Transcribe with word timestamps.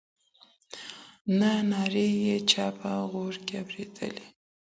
نه 1.39 1.51
نارې 1.69 2.07
یې 2.23 2.35
چا 2.49 2.65
په 2.79 2.89
غرو 3.11 3.41
کي 3.45 3.55
اورېدلې 3.61 4.25